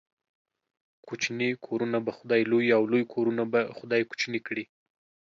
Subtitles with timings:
[1.07, 4.63] کوچني کورونه به خداى لوى، او لوى کورونه به خداى کوچني کړي.